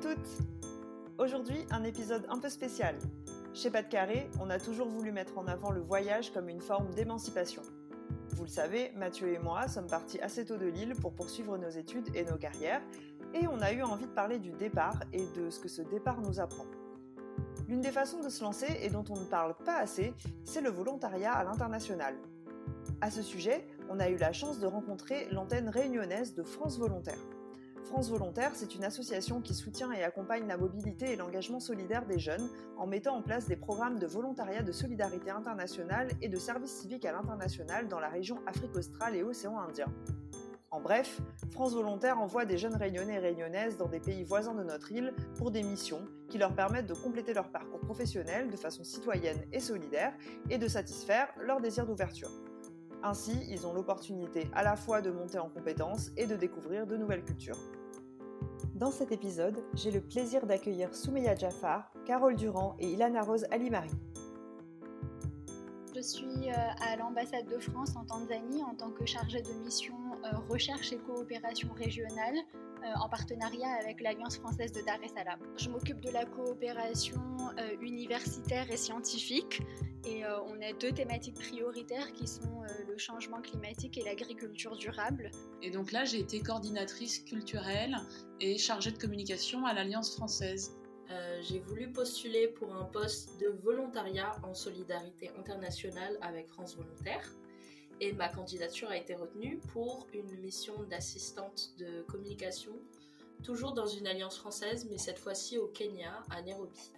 [0.00, 0.18] Toutes
[1.18, 2.96] Aujourd'hui, un épisode un peu spécial.
[3.52, 6.62] Chez Pas de Carré, on a toujours voulu mettre en avant le voyage comme une
[6.62, 7.60] forme d'émancipation.
[8.30, 11.68] Vous le savez, Mathieu et moi sommes partis assez tôt de Lille pour poursuivre nos
[11.68, 12.80] études et nos carrières,
[13.34, 16.22] et on a eu envie de parler du départ et de ce que ce départ
[16.22, 16.64] nous apprend.
[17.68, 20.14] L'une des façons de se lancer et dont on ne parle pas assez,
[20.44, 22.14] c'est le volontariat à l'international.
[23.02, 27.18] À ce sujet, on a eu la chance de rencontrer l'antenne réunionnaise de France Volontaire.
[27.84, 32.18] France Volontaire, c'est une association qui soutient et accompagne la mobilité et l'engagement solidaire des
[32.18, 36.72] jeunes en mettant en place des programmes de volontariat de solidarité internationale et de service
[36.72, 39.92] civique à l'international dans la région Afrique australe et océan Indien.
[40.72, 41.20] En bref,
[41.50, 45.12] France Volontaire envoie des jeunes réunionnais et réunionnaises dans des pays voisins de notre île
[45.36, 49.58] pour des missions qui leur permettent de compléter leur parcours professionnel de façon citoyenne et
[49.58, 50.12] solidaire
[50.48, 52.30] et de satisfaire leur désir d'ouverture.
[53.02, 56.96] Ainsi, ils ont l'opportunité à la fois de monter en compétences et de découvrir de
[56.96, 57.58] nouvelles cultures.
[58.74, 63.90] Dans cet épisode, j'ai le plaisir d'accueillir Soumeya Jafar, Carole Durand et Ilana Rose Alimari.
[65.94, 69.94] Je suis à l'ambassade de France en Tanzanie en tant que chargée de mission
[70.48, 72.36] recherche et coopération régionale
[72.96, 75.38] en partenariat avec l'Alliance française de Dar es Salaam.
[75.56, 77.20] Je m'occupe de la coopération
[77.80, 79.62] universitaire et scientifique
[80.04, 85.30] et on a deux thématiques prioritaires qui sont le changement climatique et l'agriculture durable.
[85.62, 87.96] Et donc là, j'ai été coordinatrice culturelle
[88.40, 90.76] et chargée de communication à l'Alliance française.
[91.10, 97.28] Euh, j'ai voulu postuler pour un poste de volontariat en solidarité internationale avec France Volontaire
[98.00, 102.72] et ma candidature a été retenue pour une mission d'assistante de communication,
[103.44, 106.92] toujours dans une alliance française, mais cette fois-ci au Kenya, à Nairobi.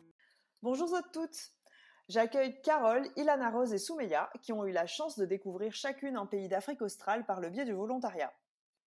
[0.62, 1.52] Bonjour à toutes
[2.08, 6.26] J'accueille Carole, Ilana Rose et Soumeya qui ont eu la chance de découvrir chacune un
[6.26, 8.32] pays d'Afrique australe par le biais du volontariat.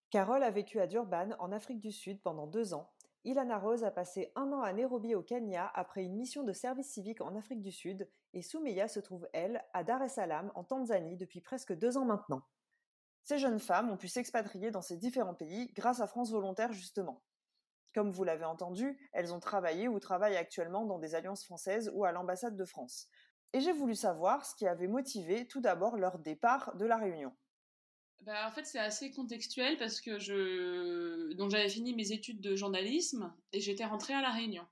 [0.10, 2.90] Carole a vécu à Durban, en Afrique du Sud, pendant deux ans
[3.26, 6.92] Ilana Rose a passé un an à Nairobi au Kenya après une mission de service
[6.92, 10.64] civique en Afrique du Sud et Soumeya se trouve, elle, à Dar es Salaam en
[10.64, 12.44] Tanzanie depuis presque deux ans maintenant.
[13.24, 17.24] Ces jeunes femmes ont pu s'expatrier dans ces différents pays grâce à France Volontaire justement.
[17.96, 22.06] Comme vous l'avez entendu, elles ont travaillé ou travaillent actuellement dans des alliances françaises ou
[22.06, 23.08] à l'ambassade de France.
[23.54, 27.36] Et j'ai voulu savoir ce qui avait motivé tout d'abord leur départ de la Réunion.
[28.22, 32.56] Bah, en fait, c'est assez contextuel parce que je donc j'avais fini mes études de
[32.56, 34.66] journalisme et j'étais rentrée à la Réunion.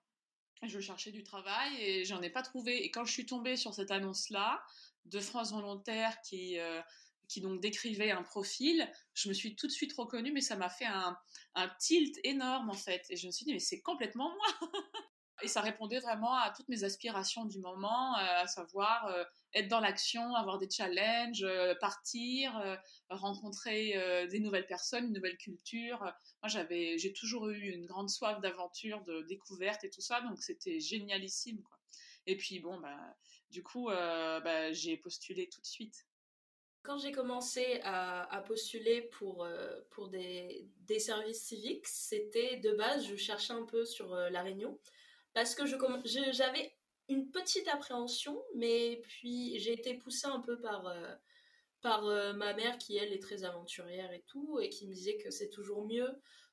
[0.63, 2.83] Je cherchais du travail et j'en ai pas trouvé.
[2.83, 4.63] Et quand je suis tombée sur cette annonce-là
[5.05, 6.81] de France Volontaire qui euh,
[7.27, 10.69] qui donc décrivait un profil, je me suis tout de suite reconnue, mais ça m'a
[10.69, 11.17] fait un,
[11.55, 13.05] un tilt énorme en fait.
[13.09, 14.71] Et je me suis dit mais c'est complètement moi.
[15.43, 19.67] Et ça répondait vraiment à toutes mes aspirations du moment, euh, à savoir euh, être
[19.67, 23.93] dans l'action, avoir des challenges, euh, partir, rencontrer
[24.29, 25.99] des nouvelles personnes, une nouvelle culture.
[26.41, 30.41] Moi, j'avais, j'ai toujours eu une grande soif d'aventure, de découverte et tout ça, donc
[30.41, 31.61] c'était génialissime.
[32.25, 32.97] Et puis bon, bah,
[33.51, 36.07] du coup, bah, j'ai postulé tout de suite.
[36.81, 39.47] Quand j'ai commencé à, postuler pour,
[39.91, 44.79] pour des services civiques, c'était de base, je cherchais un peu sur La Réunion
[45.33, 46.75] parce que j'avais
[47.09, 51.13] une petite appréhension, mais puis j'ai été poussée un peu par euh,
[51.85, 55.31] euh, ma mère qui elle est très aventurière et tout et qui me disait que
[55.31, 56.09] c'est toujours mieux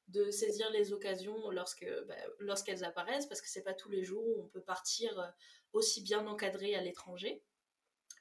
[0.09, 4.43] de saisir les occasions bah, lorsqu'elles apparaissent parce que c'est pas tous les jours où
[4.43, 5.29] on peut partir euh,
[5.73, 7.45] aussi bien encadré à l'étranger.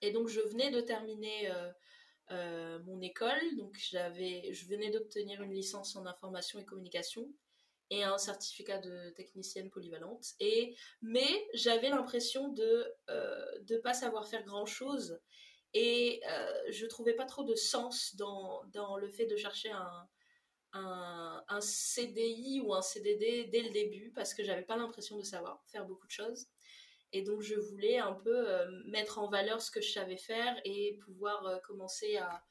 [0.02, 1.52] Et donc je venais de terminer
[2.30, 7.34] mon école, donc je venais d'obtenir une licence en information et communication
[7.90, 10.26] et un certificat de technicienne polyvalente.
[10.40, 15.20] Et mais j'avais l'impression de euh, pas savoir faire grand chose
[15.74, 20.08] et euh, je trouvais pas trop de sens dans dans le fait de chercher un
[20.74, 25.24] un, un CDI ou un CDD dès le début parce que j'avais pas l'impression de
[25.24, 26.48] savoir faire beaucoup de choses.
[27.12, 30.60] Et donc je voulais un peu euh, mettre en valeur ce que je savais faire
[30.64, 32.44] et pouvoir euh, commencer à,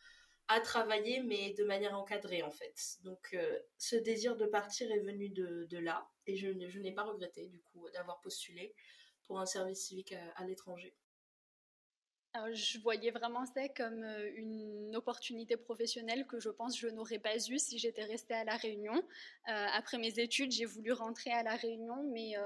[0.49, 2.75] à travailler, mais de manière encadrée en fait.
[3.05, 7.47] Donc euh, ce désir de partir est venu de, là, et je, n'ai pas regretté
[7.47, 8.75] du coup d'avoir postulé
[9.25, 10.95] pour un service civique à, à l'étranger.
[12.53, 14.03] je voyais vraiment ça comme
[14.37, 18.57] une opportunité professionnelle que je pense je n'aurais pas eue si j'étais restée à La
[18.57, 19.03] Réunion.
[19.45, 22.37] après mes études, j'ai voulu rentrer à La Réunion, mais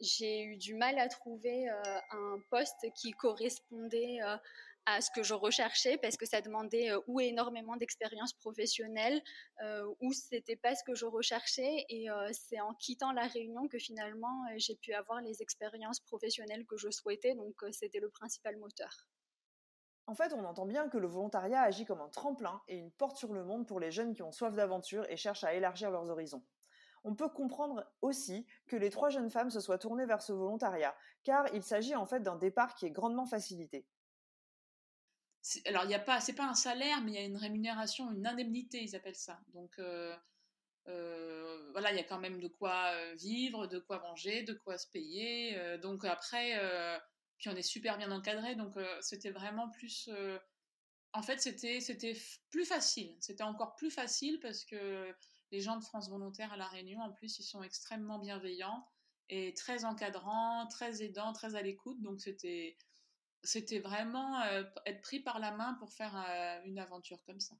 [0.00, 4.18] j'ai eu du mal à trouver un poste qui correspondait
[4.88, 9.20] à ce que je recherchais parce que ça demandait euh, ou énormément d'expérience professionnelle
[9.62, 13.68] euh, ou c'était pas ce que je recherchais et euh, c'est en quittant la réunion
[13.68, 18.56] que finalement j'ai pu avoir les expériences professionnelles que je souhaitais donc c'était le principal
[18.56, 19.08] moteur.
[20.06, 23.18] En fait, on entend bien que le volontariat agit comme un tremplin et une porte
[23.18, 26.08] sur le monde pour les jeunes qui ont soif d'aventure et cherchent à élargir leurs
[26.08, 26.42] horizons.
[27.04, 30.96] On peut comprendre aussi que les trois jeunes femmes se soient tournées vers ce volontariat,
[31.24, 33.86] car il s'agit en fait d'un départ qui est grandement facilité
[35.66, 38.10] alors il y a pas c'est pas un salaire mais il y a une rémunération
[38.10, 39.38] une indemnité ils appellent ça.
[39.54, 40.14] Donc euh,
[40.88, 44.54] euh, voilà il y a quand même de quoi euh, vivre de quoi manger de
[44.54, 46.58] quoi se payer donc après
[47.38, 50.10] puis on est super bien encadré donc c'était vraiment plus
[51.12, 52.16] en fait c'était c'était
[52.50, 53.16] plus facile.
[53.20, 55.14] C'était encore plus facile parce que
[55.50, 58.86] les gens de France Volontaire à la Réunion en plus ils sont extrêmement bienveillants
[59.30, 62.76] et très encadrants très aidants très à l'écoute donc c'était
[63.48, 67.54] c'était vraiment euh, être pris par la main pour faire euh, une aventure comme ça.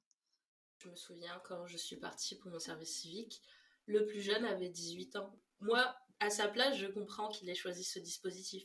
[0.77, 3.41] Je me souviens quand je suis partie pour mon service civique,
[3.87, 5.35] le plus jeune avait 18 ans.
[5.61, 8.63] Moi, à sa place, je comprends qu'il ait choisi ce dispositif.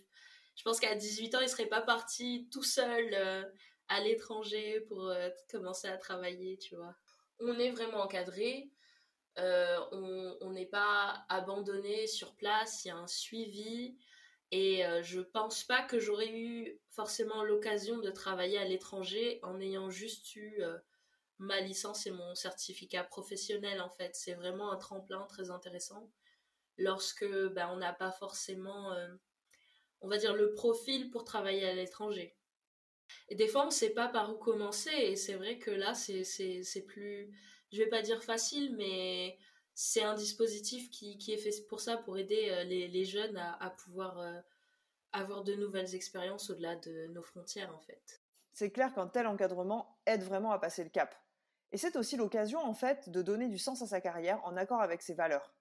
[0.55, 3.43] Je pense qu'à 18 ans, il serait pas parti tout seul euh,
[3.89, 5.11] à l'étranger pour
[5.51, 6.95] commencer à travailler, tu vois.
[7.41, 8.71] On est vraiment encadré,
[9.37, 13.97] on n'est pas abandonné sur place, il y a un suivi.
[14.51, 19.61] Et euh, je pense pas que j'aurais eu forcément l'occasion de travailler à l'étranger en
[19.61, 20.79] ayant juste eu euh,
[21.39, 24.15] ma licence et mon certificat professionnel en fait.
[24.15, 26.11] C'est vraiment un tremplin très intéressant
[26.77, 29.09] lorsque ben, on n'a pas forcément, euh,
[30.01, 32.37] on va dire, le profil pour travailler à l'étranger.
[33.29, 35.95] Et des fois, on ne sait pas par où commencer et c'est vrai que là,
[35.95, 37.31] c'est plus,
[37.73, 39.39] je vais pas dire facile, mais
[39.75, 44.19] c'est un dispositif qui, est fait pour ça, pour aider euh, les, jeunes à, pouvoir
[44.21, 44.41] euh,
[45.13, 48.23] avoir de nouvelles expériences au-delà de nos frontières, en fait.
[48.53, 51.15] C'est clair qu'un tel encadrement aide vraiment à passer le cap.
[51.73, 54.81] Et c'est aussi l'occasion, en fait, de donner du sens à sa carrière en accord
[54.81, 55.53] avec ses valeurs.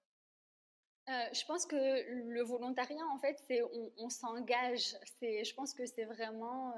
[1.08, 3.62] Euh, je pense que le volontariat, en fait, c'est
[3.96, 4.96] on, s'engage.
[5.20, 6.72] je pense que c'est vraiment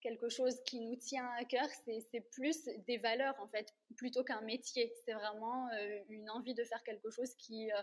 [0.00, 4.40] quelque chose qui nous tient à cœur, c'est plus des valeurs en fait, plutôt qu'un
[4.42, 4.92] métier.
[5.04, 7.82] C'est vraiment euh, une envie de faire quelque chose qui, euh,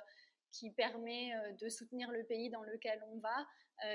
[0.76, 3.46] permet euh, de soutenir le pays dans lequel on va.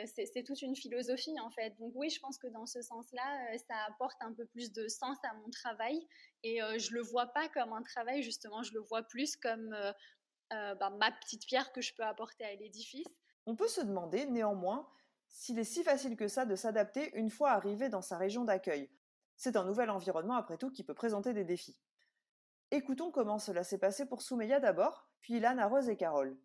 [0.07, 1.71] c'est toute une philosophie en fait.
[1.79, 5.17] Donc oui, je pense que dans ce sens-là, ça apporte un peu plus de sens
[5.25, 6.07] à mon travail
[6.45, 9.77] et je le vois pas comme un travail justement, je le vois plus comme
[10.51, 13.13] bah, ma petite pierre que je peux apporter à l'édifice.
[13.47, 14.89] On peut se demander néanmoins
[15.33, 18.89] s'il est si facile que ça de s'adapter une fois arrivé dans sa région d'accueil.
[19.37, 21.81] C'est un nouvel environnement après tout qui peut présenter des défis.
[22.71, 26.39] Écoutons comment cela s'est passé pour Soumeya d'abord, puis Ilana, Rose et Carole.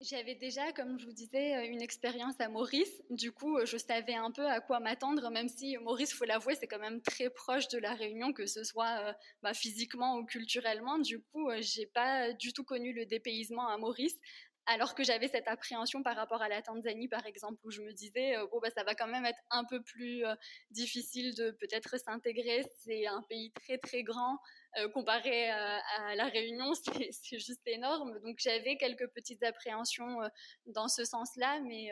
[0.00, 3.02] J'avais déjà, comme je vous disais, euh, une expérience à Maurice.
[3.10, 6.54] Du coup, euh, je savais un peu à quoi m'attendre, même si Maurice, faut l'avouer,
[6.54, 10.24] c'est quand même très proche de la Réunion, que ce soit euh, bah, physiquement ou
[10.24, 10.98] culturellement.
[10.98, 14.18] Du coup, j'ai pas du tout connu le dépaysement à Maurice
[14.70, 17.92] alors que j'avais cette appréhension par rapport à la Tanzanie, par exemple, où je me
[17.92, 20.34] disais, euh, bon, bah, ça va quand même être un peu plus euh,
[20.70, 22.64] difficile de peut-être s'intégrer.
[22.78, 24.38] C'est un pays très, très grand.
[24.78, 26.72] Euh, comparé à, la Réunion,
[27.10, 28.20] c'est juste énorme.
[28.20, 30.18] Donc j'avais quelques petites appréhensions
[30.66, 31.90] dans ce sens-là, mais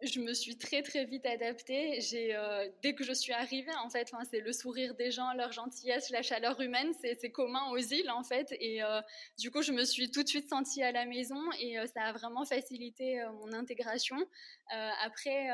[0.00, 1.98] je me suis très très vite adaptée.
[2.14, 6.10] Euh, dès que je suis arrivée, en fait, c'est le sourire des gens, leur gentillesse,
[6.10, 8.46] la chaleur humaine, c'est commun aux îles en fait.
[8.60, 9.00] Et euh,
[9.38, 12.02] du coup, je me suis tout de suite sentie à la maison et euh, ça
[12.02, 14.16] a vraiment facilité mon intégration.
[14.70, 15.48] après,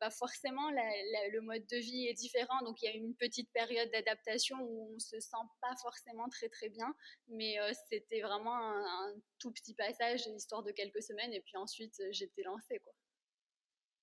[0.00, 3.90] bah forcément, le mode de vie est différent, donc il y a une petite période
[3.90, 6.94] d'adaptation où on se sent pas forcément très très bien,
[7.28, 7.56] mais
[7.90, 12.42] c'était vraiment un, un, tout petit passage, histoire de quelques semaines, et puis ensuite j'étais
[12.42, 12.92] lancée quoi.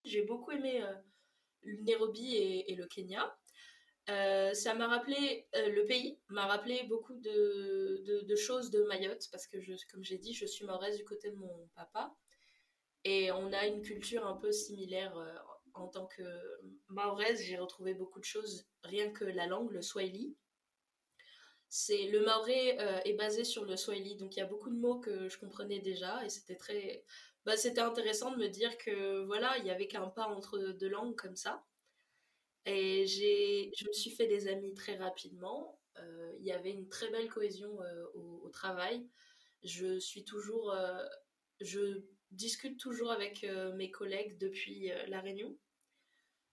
[0.05, 0.93] J'ai beaucoup aimé euh,
[1.83, 3.35] Nairobi et, le Kenya.
[4.09, 9.45] Euh, ça m'a rappelé, euh, le pays m'a rappelé beaucoup de, choses de Mayotte, parce
[9.45, 9.57] que,
[9.91, 12.15] comme j'ai dit, je suis mahoraise du côté de mon papa.
[13.03, 15.13] Et on a une culture un peu similaire.
[15.73, 16.23] en tant que
[16.87, 20.35] mahoraise, j'ai retrouvé beaucoup de choses, rien que la langue, le swahili.
[21.69, 24.99] C'est, le maoré est basé sur le swahili, donc il y a beaucoup de mots
[24.99, 27.05] que je comprenais déjà, et c'était très
[27.49, 30.87] bah, c'était intéressant de me dire que voilà, il y avait qu'un pas entre deux
[30.87, 31.65] langues comme ça.
[32.67, 35.79] Et je me suis fait des amis très rapidement.
[35.97, 39.09] Euh, il y avait une très belle cohésion euh, au, travail.
[39.63, 41.03] Je suis toujours, euh,
[41.59, 45.57] je discute toujours avec mes collègues depuis la Réunion.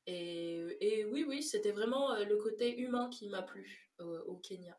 [0.06, 4.78] Et, oui, oui, c'était vraiment le côté humain qui m'a plu au Kenya.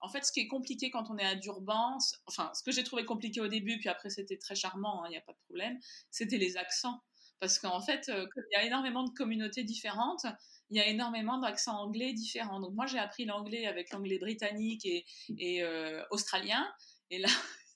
[0.00, 2.84] En fait, ce qui est compliqué quand on est à Durban, enfin, ce que j'ai
[2.84, 5.38] trouvé compliqué au début, puis après c'était très charmant, il hein, n'y a pas de
[5.46, 5.78] problème,
[6.10, 7.00] c'était les accents.
[7.38, 10.26] Parce qu'en fait, il y a énormément de communautés différentes,
[10.68, 12.60] il y a énormément d'accents anglais différents.
[12.60, 15.06] Donc moi, j'ai appris l'anglais avec l'anglais britannique et,
[15.38, 15.64] et
[16.10, 16.70] australien.
[17.08, 17.28] Et là,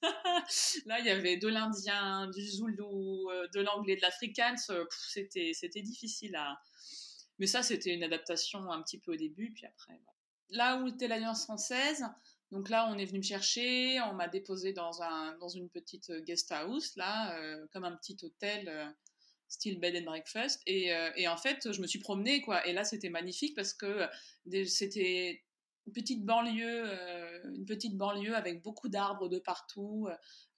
[0.86, 4.56] là, il y avait de l'indien, du zoulou, euh, de l'anglais, de l'afrikaans.
[4.70, 6.60] Euh, c'était, c'était difficile à.
[7.38, 10.00] Mais ça, c'était une adaptation un petit peu au début, puis après.
[10.54, 12.04] Là où était l'Alliance française,
[12.50, 16.12] donc là, on est venu me chercher, on m'a déposé dans, un, dans une petite
[16.24, 18.94] guest house, là, euh, comme un petit hôtel,
[19.48, 20.60] style bed and breakfast.
[20.66, 20.92] Et,
[21.28, 22.66] en fait, je me suis promenée, quoi.
[22.66, 24.06] Et là, c'était magnifique parce que
[24.66, 25.44] c'était
[25.86, 30.08] une petite banlieue, euh, une petite banlieue avec beaucoup d'arbres de partout.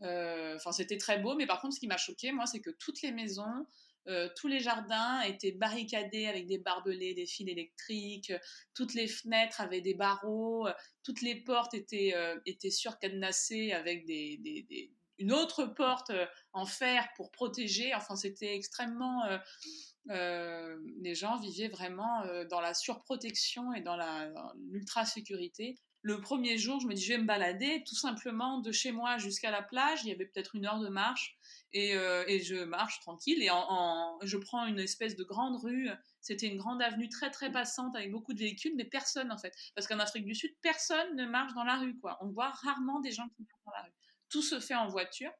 [0.03, 2.71] Euh, enfin, c'était très beau, mais par contre, ce qui m'a choqué, moi, c'est que
[2.71, 3.67] toutes les maisons,
[4.09, 8.33] euh, tous les jardins étaient barricadés avec des barbelés, des fils électriques.
[8.75, 10.69] Toutes les fenêtres avaient des barreaux.
[11.03, 12.15] Toutes les portes étaient
[12.47, 16.13] étaient surcadenassées avec des, des, une autre porte
[16.53, 17.95] en fer pour protéger.
[17.95, 19.23] Enfin, c'était extrêmement
[20.11, 23.97] euh, les gens vivaient vraiment euh, dans la surprotection et dans
[24.71, 25.79] l'ultra-sécurité.
[26.07, 29.19] Le premier jour, je me dis, je vais me balader tout simplement de chez moi
[29.19, 30.05] jusqu'à la plage.
[30.05, 31.37] Il y avait peut-être une heure de marche.
[31.73, 33.49] Et, euh, je marche tranquille et
[34.23, 35.91] je prends une espèce de grande rue.
[36.21, 39.53] C'était une grande avenue très très passante avec beaucoup de véhicules, mais personne en fait.
[39.75, 41.99] Parce qu'en Afrique du Sud, personne ne marche dans la rue.
[41.99, 42.19] quoi.
[42.21, 43.93] On voit rarement des gens qui marchent dans la rue.
[44.29, 45.33] Tout se fait en voiture.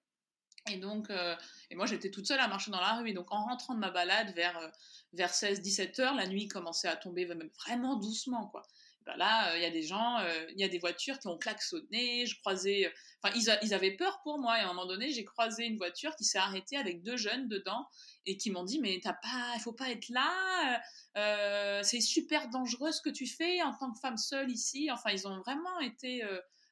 [0.69, 1.37] Et donc, euh,
[1.71, 3.09] et moi j'étais toute seule à marcher dans la rue.
[3.09, 4.69] Et donc en rentrant de ma balade vers, euh,
[5.13, 8.67] vers 16-17 heures, la nuit commençait à tomber vraiment doucement, quoi.
[9.07, 10.19] Ben là, euh, il y a des gens,
[10.51, 12.27] il y a des voitures qui ont klaxonné.
[12.27, 14.59] Je croisais, enfin ils, ils, avaient peur pour moi.
[14.59, 17.49] Et à un moment donné, j'ai croisé une voiture qui s'est arrêtée avec deux jeunes
[17.49, 17.87] dedans
[18.27, 20.83] et qui m'ont dit mais t'as pas, il faut pas être là.
[21.83, 24.91] c'est super dangereux ce que tu fais en tant que femme seule ici.
[24.91, 26.23] Enfin, ils ont vraiment été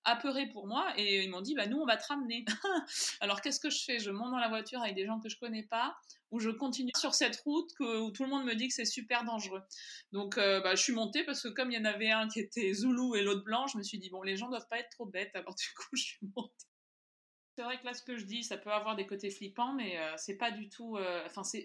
[0.04, 2.44] apeurés pour moi et ils m'ont dit bah nous on va te ramener.
[3.20, 3.98] Alors qu'est-ce que je fais?
[3.98, 5.96] Je monte dans la voiture avec des gens que je connais pas
[6.30, 9.24] ou je continue sur cette route où tout le monde me dit que c'est super
[9.24, 9.62] dangereux.
[10.12, 12.40] Donc euh, bah, je suis montée parce que comme il y en avait un qui
[12.40, 14.90] était zoulou et l'autre blanc, je me suis dit bon les gens doivent pas être
[14.90, 15.34] trop bêtes.
[15.34, 16.66] Alors du coup je suis montée.
[17.56, 19.96] C'est vrai que là, ce que je dis, ça peut avoir des côtés flippants, mais
[19.96, 20.96] euh, c'est pas du tout.
[20.96, 21.64] Euh, enfin, c'est,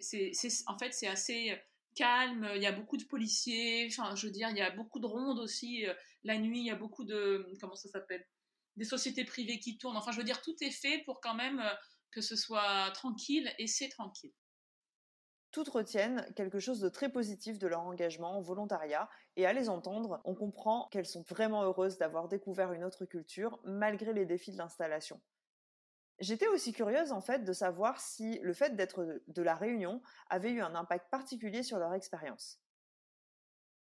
[0.67, 1.59] en fait, c'est assez
[1.95, 2.47] calme.
[2.55, 3.87] Il y a beaucoup de policiers.
[3.87, 5.85] Enfin, je veux dire, il y a beaucoup de rondes aussi.
[6.23, 7.51] La nuit, il y a beaucoup de.
[7.59, 8.25] Comment ça s'appelle
[8.75, 9.97] Des sociétés privées qui tournent.
[9.97, 11.73] Enfin, je veux dire, tout est fait pour quand même euh,
[12.11, 14.33] que ce soit tranquille et c'est tranquille.
[15.51, 19.67] Toutes retiennent quelque chose de très positif de leur engagement en volontariat et à les
[19.67, 24.51] entendre, on comprend qu'elles sont vraiment heureuses d'avoir découvert une autre culture malgré les défis
[24.51, 25.19] de l'installation.
[26.19, 30.51] J'étais aussi curieuse en fait de savoir si le fait d'être de la Réunion avait
[30.51, 32.59] eu un impact particulier sur leur expérience.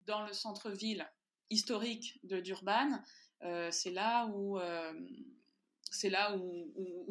[0.06, 1.06] Dans le centre-ville,
[1.50, 3.02] historique de Durban,
[3.42, 4.92] euh, c'est là où euh,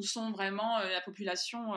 [0.01, 1.73] sont vraiment euh, la population.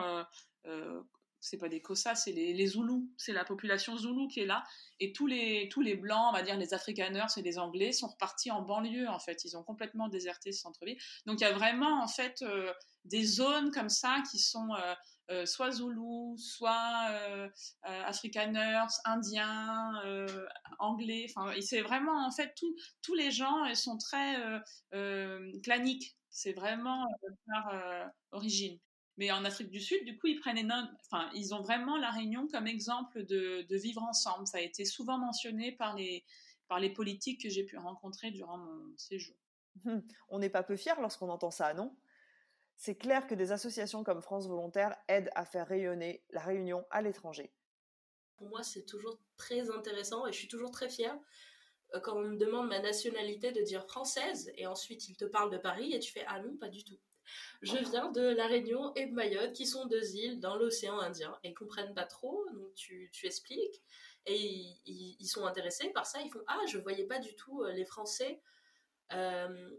[1.45, 4.63] C'est pas des Kossas, c'est les, Zoulous, c'est la population Zoulou qui est là.
[4.99, 8.07] Et tous les, tous les blancs, on va dire les Afrikaners et les Anglais, sont
[8.07, 9.43] repartis en banlieue en fait.
[9.45, 10.97] Ils ont complètement déserté ce centre-ville.
[11.25, 12.43] Donc il y a vraiment en fait
[13.03, 14.69] des zones comme ça qui sont
[15.31, 17.49] euh, soit Zoulou, soit euh,
[17.87, 19.93] euh, Afrikaners, Indiens,
[20.79, 21.25] Anglais.
[21.35, 22.53] Enfin, c'est vraiment en fait
[23.01, 24.35] tous les gens sont très
[25.63, 26.15] claniques.
[26.29, 27.05] C'est vraiment
[27.47, 28.77] leur origine.
[29.17, 30.71] Mais en Afrique du Sud, du coup, ils prennent
[31.05, 34.45] enfin, ils ont vraiment la Réunion comme exemple de, de, vivre ensemble.
[34.45, 36.25] Ça a été souvent mentionné par les,
[36.67, 39.37] par les politiques que j'ai pu rencontrer durant mon séjour.
[39.85, 41.95] Hum, on n'est pas peu fiers lorsqu'on entend ça, non?
[42.77, 47.01] C'est clair que des associations comme France Volontaire aident à faire rayonner la Réunion à
[47.01, 47.53] l'étranger.
[48.35, 51.17] Pour moi, c'est toujours très intéressant et je suis toujours très fière
[51.93, 55.51] euh, quand on me demande ma nationalité de dire française et ensuite il te parle
[55.51, 56.99] de Paris et tu fais ah non, pas du tout.
[57.61, 61.37] Je viens de La Réunion et de Mayotte qui sont deux îles dans l'océan Indien
[61.43, 63.81] et comprennent pas trop, donc tu, expliques
[64.25, 64.37] et
[64.85, 66.19] ils, sont intéressés par ça.
[66.21, 68.41] Ils font ah, je voyais pas du tout euh, les Français.
[69.13, 69.69] Euh,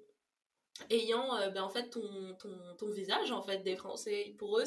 [0.91, 4.65] ayant euh, ben, en fait ton, ton, ton, visage en fait des Français pour eux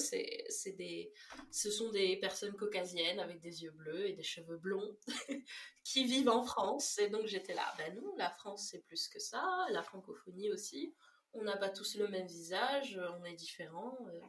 [0.77, 1.13] des
[1.51, 4.98] ce sont des personnes caucasiennes avec des yeux bleus et des cheveux blonds
[5.83, 9.19] qui vivent en France et donc j'étais là ben non la France c'est plus que
[9.19, 10.93] ça la francophonie aussi
[11.33, 14.19] on n'a pas tous le même visage on est différents euh,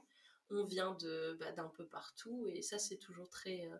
[0.50, 3.76] on vient de bah, d'un peu partout et ça c'est toujours très euh,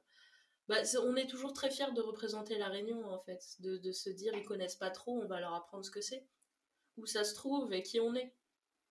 [0.69, 4.11] bah, on est toujours très fiers de représenter la Réunion en fait de, de se
[4.11, 6.27] dire ils connaissent pas trop on va leur apprendre ce que c'est
[7.01, 8.35] où ça se trouve et qui on est.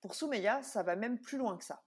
[0.01, 1.83] Pour Soumeya, ça va même plus loin que ça.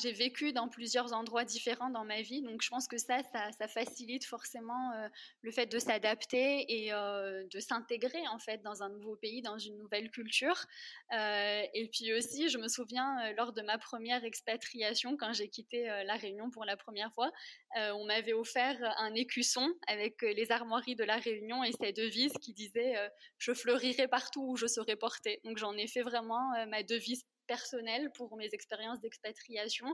[0.00, 3.66] J'ai vécu dans plusieurs endroits différents dans ma vie, donc je pense que ça, ça,
[3.66, 5.08] facilite forcément euh,
[5.42, 9.58] le fait de s'adapter et euh, de s'intégrer en fait dans un nouveau pays, dans
[9.58, 10.66] une nouvelle culture.
[11.12, 15.86] Euh, et puis aussi, je me souviens lors de ma première expatriation, quand j'ai quitté
[16.06, 17.32] la Réunion pour la première fois,
[17.74, 22.52] on m'avait offert un écusson avec les armoiries de la Réunion et cette devise qui
[22.52, 22.94] disait
[23.38, 25.40] "Je fleurirai partout où je serai portée".
[25.42, 29.86] Donc j'en ai fait vraiment ma devise personnel pour mes expériences d'expatriation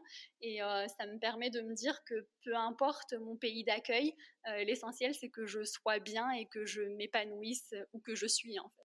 [0.42, 4.14] et euh, ça me permet de me dire que peu importe mon pays d'accueil,
[4.48, 8.58] euh, l'essentiel c'est que je sois bien et que je m'épanouisse où que je suis
[8.58, 8.84] en fait.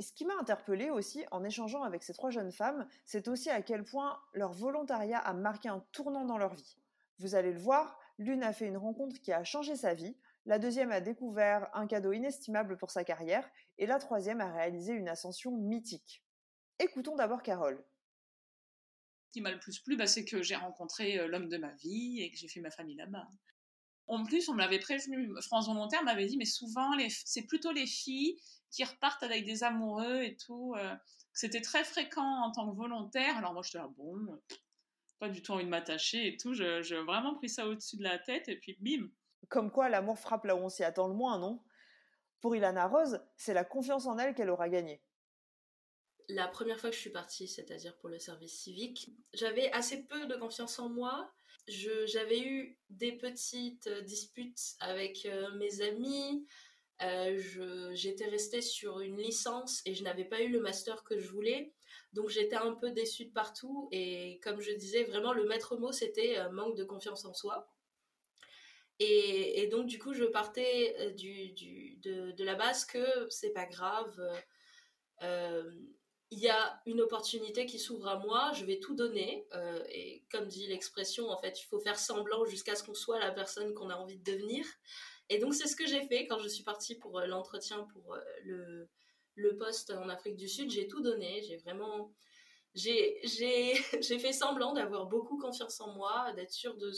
[0.00, 3.50] Et ce qui m'a interpellée aussi en échangeant avec ces trois jeunes femmes, c'est aussi
[3.50, 6.78] à quel point leur volontariat a marqué un tournant dans leur vie.
[7.18, 10.60] Vous allez le voir, l'une a fait une rencontre qui a changé sa vie, la
[10.60, 15.08] deuxième a découvert un cadeau inestimable pour sa carrière, et la troisième a réalisé une
[15.08, 16.24] ascension mythique.
[16.78, 17.84] Écoutons d'abord Carole
[19.32, 22.20] qui m'a le plus plu, bah, c'est que j'ai rencontré euh, l'homme de ma vie
[22.20, 23.28] et que j'ai fait ma famille là-bas.
[24.06, 27.86] En plus, on me l'avait prévenu, France Volontaire m'avait dit, mais souvent, c'est plutôt les
[27.86, 30.74] filles qui repartent avec des amoureux et tout.
[30.78, 30.94] Euh,
[31.34, 33.36] c'était très fréquent en tant que volontaire.
[33.36, 34.40] Alors moi, j'étais là, bon,
[35.18, 36.54] pas du tout envie de m'attacher et tout.
[36.54, 39.10] J'ai vraiment pris ça au-dessus de la tête et puis bim.
[39.48, 41.62] Comme quoi, l'amour frappe là où on s'y attend le moins, non?
[42.40, 45.02] Pour Ilana Rose, c'est la confiance en elle qu'elle aura gagnée
[46.28, 50.26] la première fois que je suis partie, c'est-à-dire pour le service civique, j'avais assez peu
[50.26, 51.32] de confiance en moi.
[51.66, 56.46] J'avais eu des petites disputes avec euh, mes amis.
[57.02, 61.28] Euh, j'étais restée sur une licence et je n'avais pas eu le master que je
[61.28, 61.72] voulais.
[62.12, 63.88] Donc j'étais un peu déçue de partout.
[63.92, 67.70] Et comme je disais, vraiment le maître mot, c'était euh, manque de confiance en soi.
[69.00, 74.20] Et, donc du coup, je partais de, la base que c'est pas grave
[76.30, 79.46] il y a une opportunité qui s'ouvre à moi, je vais tout donner.
[79.54, 83.18] Euh, et comme dit l'expression, en fait, il faut faire semblant jusqu'à ce qu'on soit
[83.18, 84.66] la personne qu'on a envie de devenir.
[85.30, 88.14] Et donc, c'est ce que j'ai fait quand je suis partie pour euh, l'entretien pour
[88.14, 88.88] euh,
[89.36, 90.70] le, poste en Afrique du Sud.
[90.70, 91.42] J'ai tout donné.
[91.42, 92.12] J'ai vraiment.
[92.74, 93.20] J'ai
[94.02, 96.92] fait semblant d'avoir beaucoup confiance en moi, d'être sûre de,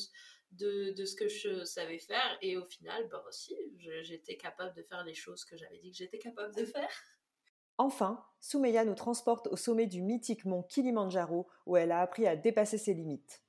[0.52, 2.36] de, de, ce que je savais faire.
[2.42, 3.54] Et au final, bah aussi,
[4.02, 6.90] j'étais capable de faire les choses que j'avais dit que j'étais capable de faire.
[7.78, 12.36] Enfin, Soumeya nous transporte au sommet du mythique mont Kilimandjaro où elle a appris à
[12.36, 13.42] dépasser ses limites.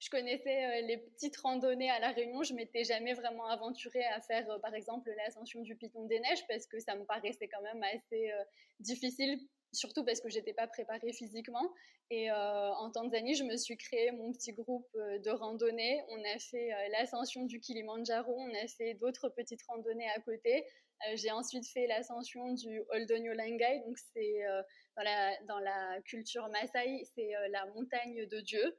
[0.00, 4.20] Je connaissais euh, les petites randonnées à La Réunion, je m'étais jamais vraiment aventurée à
[4.22, 7.60] faire euh, par exemple l'ascension du Piton des Neiges parce que ça me paraissait quand
[7.60, 8.44] même assez euh,
[8.80, 9.38] difficile
[9.72, 11.72] surtout parce que j'étais pas préparée physiquement.
[12.10, 16.02] Et en Tanzanie, je me suis créé mon petit groupe de randonnée.
[16.08, 20.66] On a fait l'ascension du Kilimandjaro, on a fait d'autres petites randonnées à côté.
[21.08, 24.62] Euh, j'ai ensuite fait l'ascension du Oldonyo Langai, donc c'est euh,
[24.96, 28.76] dans, la, dans la culture Maasai, c'est euh, la montagne de Dieu.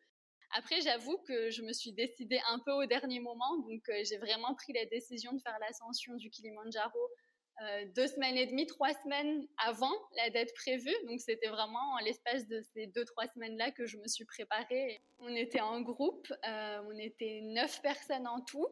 [0.54, 4.54] Après, j'avoue que je me suis décidée un peu au dernier moment, donc j'ai vraiment
[4.54, 7.00] pris la décision de faire l'ascension du Kilimanjaro
[7.96, 10.96] deux semaines et demie, trois semaines avant la date prévue.
[11.08, 15.02] Donc c'était vraiment l'espace de ces deux, trois semaines-là que je me suis préparée.
[15.20, 18.68] On était en groupe, on était neuf personnes en tout,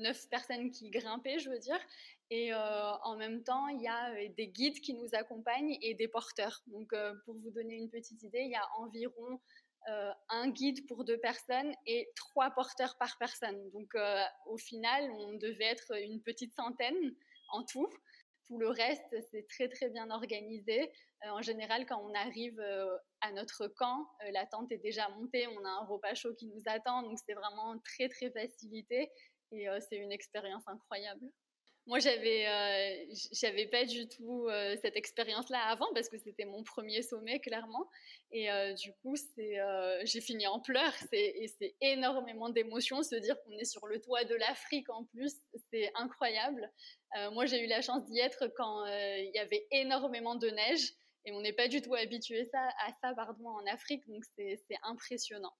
[0.00, 1.78] neuf personnes qui grimpaient, je veux dire.
[2.30, 5.94] Et euh, en même temps, il y a euh, des guides qui nous accompagnent et
[5.94, 6.62] des porteurs.
[6.66, 9.40] Donc, euh, pour vous donner une petite idée, il y a environ
[10.30, 13.70] un guide pour deux personnes et trois porteurs par personne.
[13.72, 13.94] Donc,
[14.46, 17.14] au final, on devait être une petite centaine
[17.50, 17.90] en tout.
[18.46, 20.92] Tout le reste, c'est très très bien organisé.
[21.22, 22.60] en général, quand on arrive
[23.20, 26.62] à notre camp, la tente est déjà montée, on a un repas chaud qui nous
[26.66, 29.10] attend, donc c'est vraiment très très facilité
[29.50, 31.26] et c'est une expérience incroyable.
[31.86, 36.62] Moi, j'avais, euh, j'avais pas du tout euh, cette expérience-là avant parce que c'était mon
[36.62, 37.90] premier sommet, clairement.
[38.32, 39.58] Et euh, du coup, c'est,
[40.04, 40.94] j'ai fini en pleurs.
[41.10, 45.04] C'est, et c'est énormément d'émotions se dire qu'on est sur le toit de l'Afrique en
[45.04, 45.34] plus.
[45.70, 46.72] C'est incroyable.
[47.32, 50.94] moi, j'ai eu la chance d'y être quand il y avait énormément de neige
[51.26, 54.06] et on n'est pas du tout habitué ça, à ça pardon, en Afrique.
[54.08, 55.52] Donc, c'est impressionnant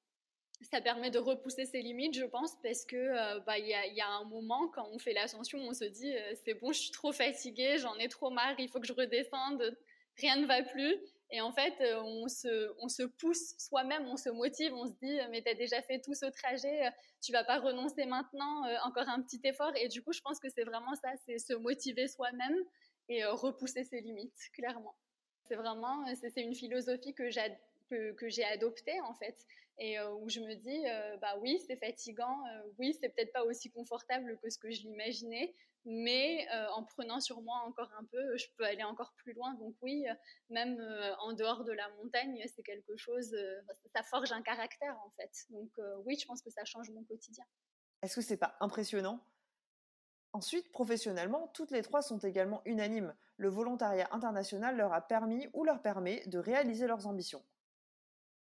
[0.62, 4.08] ça permet de repousser ses limites, je pense, parce que euh, bah il y, a,
[4.08, 7.12] un moment quand on fait l'ascension, on se dit euh, c'est bon, je suis trop
[7.12, 9.76] fatiguée, j'en ai trop marre, il faut que je redescende,
[10.16, 10.96] rien ne va plus.
[11.30, 14.92] Et en fait, euh, on se, on se pousse soi-même, on se motive, on se
[14.92, 16.90] dit mais tu as déjà fait tout ce trajet,
[17.20, 19.72] tu vas pas renoncer maintenant, encore un petit effort.
[19.76, 22.56] Et du coup, je pense que c'est vraiment ça, c'est se motiver soi-même
[23.08, 24.94] et repousser ses limites, clairement.
[25.46, 29.36] C'est vraiment, c'est une philosophie que j'adore que, j'ai adopté en fait.
[29.78, 30.84] Et euh, où je me dis
[31.20, 32.44] bah oui c'est fatigant
[32.78, 35.52] oui c'est peut-être pas aussi confortable que ce que je l'imaginais
[35.84, 39.54] mais en prenant sur moi encore un peu je peux aller encore plus loin.
[39.54, 40.04] Donc oui
[40.48, 40.80] même
[41.18, 43.36] en dehors de la montagne c'est quelque chose
[43.92, 45.32] ça forge un caractère en fait.
[45.50, 45.72] Donc
[46.04, 47.44] oui je pense que ça change mon quotidien.
[48.02, 49.24] Est-ce que c'est pas impressionnant?
[50.34, 53.14] Ensuite, professionnellement, toutes les trois sont également unanimes.
[53.36, 57.44] Le volontariat international leur a permis ou leur permet de réaliser leurs ambitions.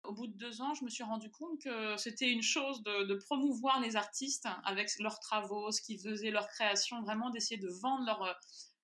[0.08, 3.16] Au bout de deux ans, je me suis rendu compte que c'était une chose de,
[3.16, 8.36] promouvoir les artistes avec leurs travaux, ce qu'ils faisaient, leur création, vraiment d'essayer de vendre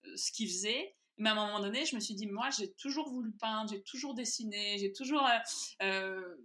[0.05, 0.95] euh, ce qu'ils faisaient.
[1.17, 3.83] Mais à un moment donné, je me suis dit, moi, j'ai toujours voulu peindre, j'ai
[3.83, 6.35] toujours dessiné, j'ai toujours euh, euh,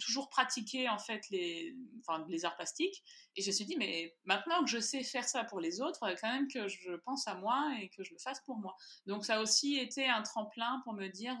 [0.00, 3.04] toujours pratiqué en fait les, enfin, les arts plastiques
[3.36, 6.00] et je me suis dit mais maintenant que je sais faire ça pour les autres,
[6.20, 8.74] quand même que je pense à moi et que je le fasse pour moi.
[9.06, 11.38] Donc ça a aussi été un tremplin pour me dire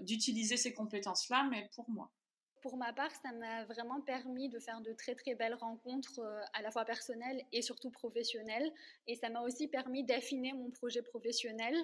[0.00, 2.10] d'utiliser ces compétences-là, mais pour moi
[2.66, 6.40] pour ma part, ça m'a vraiment permis de faire de très très belles rencontres euh,
[6.52, 8.72] à la fois personnelles et surtout professionnelles.
[9.06, 11.76] Et ça m'a aussi permis d'affiner mon projet professionnel.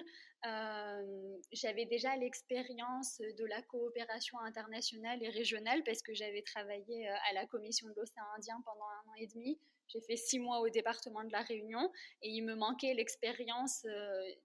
[0.45, 7.15] Euh, j'avais déjà l'expérience de la coopération internationale et régionale parce que j'avais travaillé euh,
[7.29, 9.57] à la Commission de l'océan Indien pendant un an et demi.
[9.87, 11.89] J'ai fait six mois au département de la Réunion
[12.21, 13.85] et il me manquait l'expérience,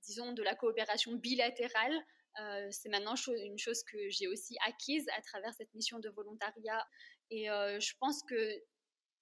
[0.02, 1.94] disons, de la coopération bilatérale
[2.40, 6.86] euh, c'est maintenant une chose que j'ai aussi acquise à travers cette mission de volontariat.
[7.30, 8.62] Et euh, je pense que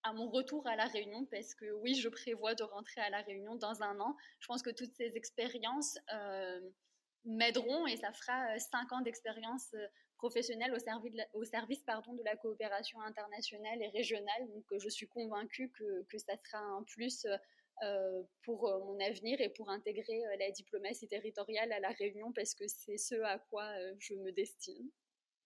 [0.02, 3.22] à mon retour à la Réunion, parce que oui, je prévois de rentrer à la
[3.22, 6.60] Réunion dans un an, je pense que toutes ces expériences euh,
[7.24, 9.74] m'aideront et ça fera cinq ans d'expérience
[10.16, 14.48] professionnelle au service, de la, coopération internationale et régionale.
[14.48, 17.26] Donc je suis convaincue que, que ça sera un plus
[18.42, 22.54] pour euh, mon avenir et pour intégrer euh, la diplomatie territoriale à la Réunion parce
[22.54, 24.90] que c'est ce à quoi je me destine.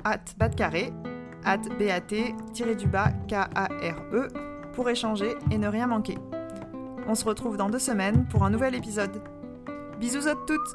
[0.04, 0.92] at batcarré,
[1.44, 1.58] at
[2.86, 4.28] bat-k-a-r-e,
[4.72, 6.18] pour échanger et ne rien manquer.
[7.06, 9.22] On se retrouve dans deux semaines pour un nouvel épisode.
[9.98, 10.74] Bisous à toutes